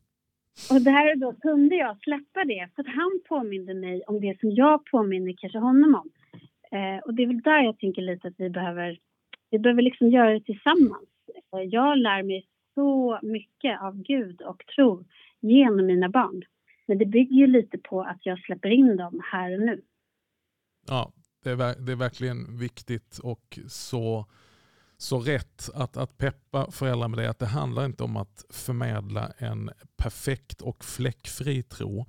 [0.70, 4.50] Och där då kunde jag släppa det för att han påminde mig om det som
[4.50, 6.10] jag påminner kanske honom om.
[6.78, 8.98] Eh, och det är väl där jag tänker lite att vi behöver,
[9.50, 11.08] vi behöver liksom göra det tillsammans.
[11.52, 15.04] Eh, jag lär mig så mycket av Gud och tro
[15.40, 16.42] genom mina barn.
[16.86, 19.82] Men det bygger ju lite på att jag släpper in dem här och nu.
[20.88, 24.26] Ja, det är, det är verkligen viktigt och så,
[24.96, 27.30] så rätt att, att peppa föräldrar med det.
[27.30, 32.06] Att det handlar inte om att förmedla en perfekt och fläckfri tro.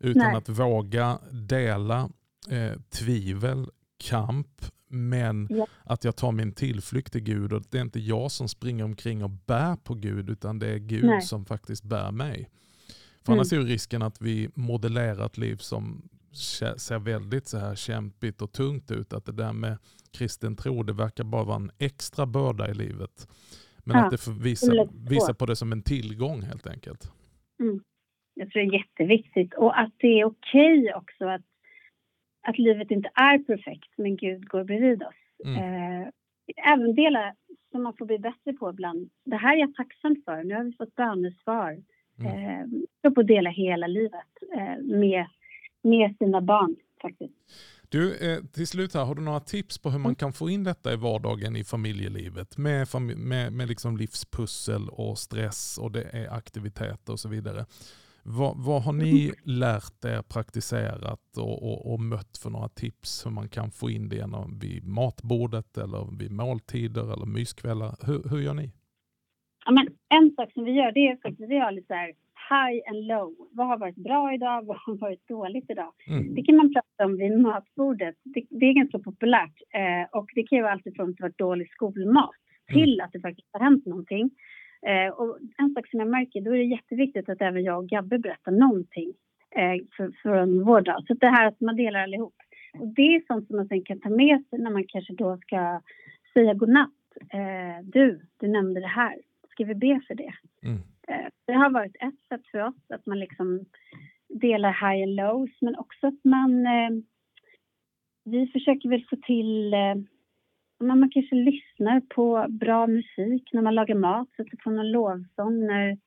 [0.00, 0.36] Utan Nej.
[0.36, 2.08] att våga dela
[2.50, 5.66] eh, tvivel, kamp, men ja.
[5.84, 9.24] att jag tar min tillflykt till Gud och det är inte jag som springer omkring
[9.24, 11.22] och bär på Gud utan det är Gud Nej.
[11.22, 12.50] som faktiskt bär mig.
[13.24, 13.38] För mm.
[13.38, 16.08] annars är ju risken att vi modellerar ett liv som
[16.76, 19.12] ser väldigt så här kämpigt och tungt ut.
[19.12, 19.78] Att det där med
[20.12, 23.28] kristen tro, det verkar bara vara en extra börda i livet.
[23.78, 27.12] Men ja, att det visar, visar på det som en tillgång helt enkelt.
[27.60, 27.80] Mm.
[28.34, 31.42] Jag tror det är jätteviktigt och att det är okej okay också att,
[32.48, 35.14] att livet inte är perfekt men Gud går bredvid oss.
[35.44, 35.56] Mm.
[35.56, 36.08] Eh,
[36.72, 37.34] även delar
[37.70, 39.10] som man får bli bättre på ibland.
[39.24, 40.44] Det här är jag tacksam för.
[40.44, 41.82] Nu har vi fått bönesvar.
[42.18, 42.82] Mm.
[43.02, 45.26] Eh, på att dela hela livet eh, med
[45.86, 47.34] med sina barn faktiskt.
[47.88, 50.14] Du, eh, till slut här, har du några tips på hur man mm.
[50.14, 52.58] kan få in detta i vardagen i familjelivet?
[52.58, 57.64] Med, med, med liksom livspussel och stress och det är aktiviteter och så vidare.
[58.28, 59.36] Vad, vad har ni mm.
[59.44, 64.08] lärt er, praktiserat och, och, och, mött för några tips hur man kan få in
[64.08, 67.94] det genom vid matbordet eller vid måltider eller myskvällar?
[68.06, 68.72] Hur, hur gör ni?
[69.64, 72.12] Ja, men en sak som vi gör det är faktiskt vi har lite så här
[72.50, 73.34] high and low.
[73.52, 74.66] Vad har varit bra idag?
[74.66, 75.92] Vad har varit dåligt idag?
[76.06, 76.34] Mm.
[76.34, 78.16] Det kan man prata om vid matbordet.
[78.22, 79.58] Det, det är ganska populärt.
[79.74, 82.30] Eh, och det kan ju vara allt från att det varit dålig skolmat
[82.72, 83.04] till mm.
[83.04, 84.30] att det faktiskt har hänt någonting.
[84.82, 87.88] Eh, och en sak som jag märker, då är det jätteviktigt att även jag och
[87.88, 89.12] Gabbe berättar någonting
[89.50, 91.04] eh, för, från vår dag.
[91.06, 92.34] Så det här att man delar allihop.
[92.78, 95.38] Och det är sånt som man sen kan ta med sig när man kanske då
[95.38, 95.80] ska
[96.34, 96.90] säga godnatt.
[97.32, 99.16] Eh, du, du nämnde det här.
[99.50, 100.32] Ska vi be för det?
[100.62, 100.78] Mm.
[101.08, 103.64] Eh, det har varit ett sätt för oss att man liksom
[104.28, 106.66] delar high and lows men också att man...
[106.66, 106.90] Eh,
[108.24, 109.74] vi försöker väl få till...
[110.80, 115.66] Eh, man kanske lyssnar på bra musik när man lagar mat, sätter på någon lovsång
[115.66, 115.98] när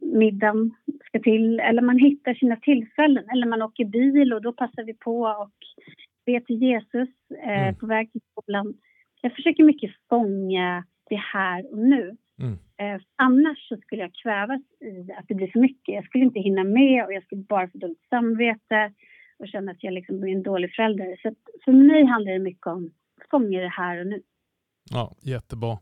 [0.00, 0.74] middagen
[1.06, 1.60] ska till.
[1.60, 3.24] Eller man hittar sina tillfällen.
[3.30, 5.52] Eller man åker bil och då passar vi på och
[6.26, 7.08] ber till Jesus
[7.44, 7.74] eh, mm.
[7.74, 8.74] på väg till skolan.
[9.20, 12.16] Jag försöker mycket fånga det här och nu.
[12.40, 12.58] Mm.
[12.78, 15.94] Eh, annars skulle jag kvävas i att det blir för mycket.
[15.94, 18.92] Jag skulle inte hinna med och jag skulle bara få dåligt samvete
[19.38, 21.16] och känna att jag liksom blir en dålig förälder.
[21.22, 22.90] Så för mig handlar det mycket om
[23.30, 24.22] fånga det här och nu.
[24.90, 25.78] Ja, jättebra.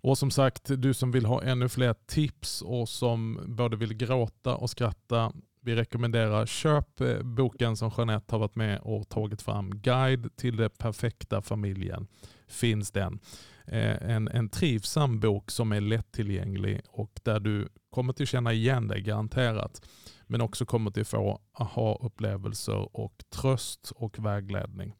[0.00, 4.56] Och som sagt, du som vill ha ännu fler tips och som både vill gråta
[4.56, 5.32] och skratta,
[5.64, 9.70] vi rekommenderar köp eh, boken som Jeanette har varit med och tagit fram.
[9.70, 12.06] Guide till den perfekta familjen
[12.48, 13.18] finns den.
[13.66, 18.88] Eh, en, en trivsam bok som är lättillgänglig och där du kommer till känna igen
[18.88, 19.88] dig garanterat.
[20.26, 24.94] Men också kommer till få aha-upplevelser och tröst och vägledning.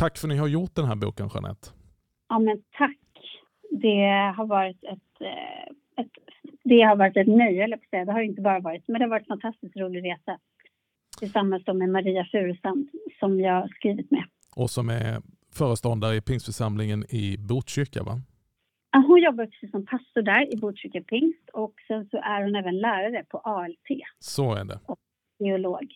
[0.00, 1.68] Tack för att ni har gjort den här boken Jeanette.
[2.28, 2.98] Ja men tack.
[3.70, 6.10] Det har varit ett, eh, ett
[6.64, 8.04] det har varit ett nöje, eller säga.
[8.04, 10.38] Det har inte bara varit, men det har varit en fantastiskt rolig resa.
[11.18, 14.24] Tillsammans med Maria Furustrand som jag skrivit med.
[14.56, 18.20] Och som är föreståndare i Pingstförsamlingen i Botkyrka va?
[18.92, 22.54] Ja, hon jobbar precis som pastor där i Botkyrka Pingst och sen så är hon
[22.54, 23.88] även lärare på ALT.
[24.18, 24.80] Så är det.
[24.86, 24.98] Och
[25.38, 25.88] teolog.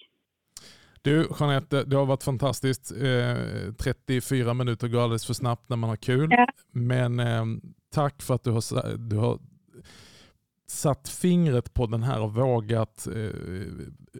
[1.04, 2.92] Du Jeanette, det har varit fantastiskt.
[2.92, 6.28] Eh, 34 minuter går alldeles för snabbt när man har kul.
[6.30, 6.46] Ja.
[6.70, 7.44] Men eh,
[7.90, 9.38] tack för att du har, du har
[10.66, 13.30] satt fingret på den här och vågat eh,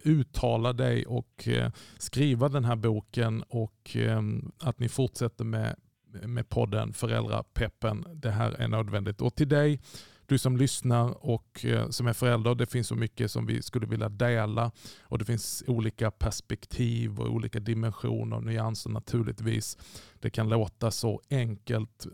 [0.04, 4.22] uttala dig och eh, skriva den här boken och eh,
[4.60, 5.76] att ni fortsätter med,
[6.22, 8.06] med podden Föräldrapeppen.
[8.14, 9.20] Det här är nödvändigt.
[9.20, 9.80] Och till dig
[10.26, 13.86] du som lyssnar och eh, som är förälder, det finns så mycket som vi skulle
[13.86, 14.72] vilja dela
[15.02, 19.78] och det finns olika perspektiv och olika dimensioner och nyanser naturligtvis.
[20.20, 22.06] Det kan låta så enkelt.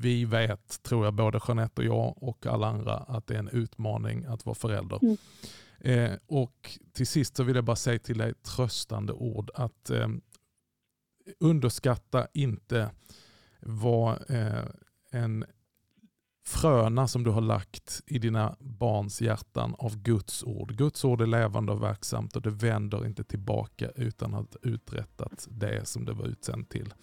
[0.00, 3.48] Vi vet, tror jag, både Jeanette och jag och alla andra att det är en
[3.48, 4.98] utmaning att vara förälder.
[5.02, 5.16] Mm.
[5.80, 10.08] Eh, och till sist så vill jag bara säga till dig tröstande ord att eh,
[11.40, 12.90] underskatta inte
[13.60, 14.64] vad eh,
[15.10, 15.44] en
[16.44, 20.76] fröna som du har lagt i dina barns hjärtan av Guds ord.
[20.76, 25.46] Guds ord är levande och verksamt och det vänder inte tillbaka utan att ha uträttat
[25.50, 26.94] det som det var utsänt till.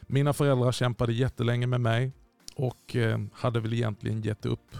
[0.00, 2.12] Mina föräldrar kämpade jättelänge med mig
[2.54, 4.76] och eh, hade väl egentligen gett upp.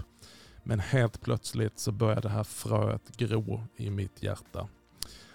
[0.64, 4.68] Men helt plötsligt så började det här fröet gro i mitt hjärta.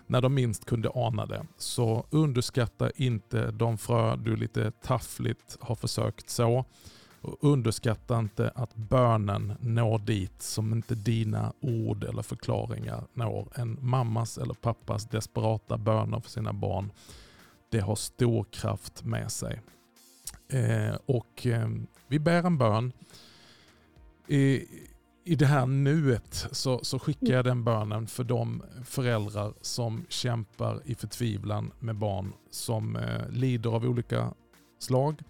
[0.07, 1.45] När de minst kunde ana det.
[1.57, 6.65] Så underskatta inte de frö du lite taffligt har försökt så.
[7.27, 13.47] Och underskatta inte att bönen når dit som inte dina ord eller förklaringar når.
[13.55, 16.91] En mammas eller pappas desperata böner för sina barn,
[17.69, 19.61] det har stor kraft med sig.
[20.49, 21.69] Eh, och eh,
[22.07, 22.91] Vi ber en bön.
[24.27, 24.65] I,
[25.23, 30.81] i det här nuet så, så skickar jag den bönen för de föräldrar som kämpar
[30.85, 34.33] i förtvivlan med barn som eh, lider av olika
[34.79, 35.21] slag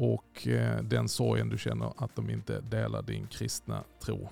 [0.00, 4.28] och eh, den sorgen du känner att de inte delar din kristna tro.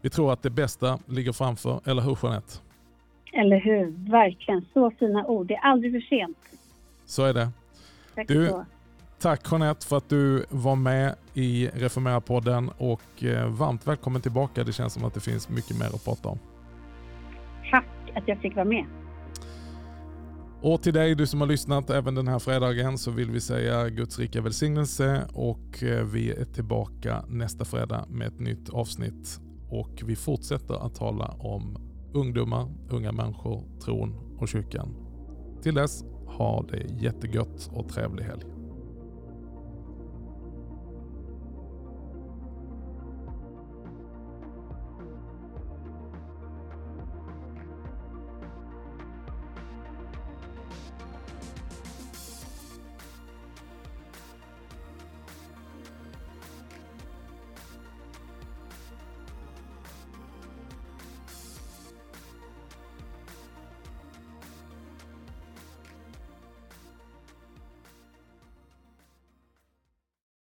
[0.00, 2.52] Vi tror att det bästa ligger framför, eller hur Jeanette?
[3.32, 4.64] Eller hur, verkligen.
[4.74, 5.46] Så fina ord.
[5.46, 6.38] Det är aldrig för sent.
[7.06, 7.48] Så är det.
[8.14, 8.64] Tack Du- så.
[9.18, 14.64] Tack Jeanette för att du var med i Reformera-podden och eh, varmt välkommen tillbaka.
[14.64, 16.38] Det känns som att det finns mycket mer att prata om.
[17.70, 17.84] Tack
[18.14, 18.84] att jag fick vara med.
[20.62, 23.88] Och till dig du som har lyssnat även den här fredagen så vill vi säga
[23.88, 29.40] Guds rika välsignelse och eh, vi är tillbaka nästa fredag med ett nytt avsnitt.
[29.70, 31.76] Och vi fortsätter att tala om
[32.14, 34.88] ungdomar, unga människor, tron och kyrkan.
[35.62, 38.49] Till dess, ha det jättegött och trevlig helg.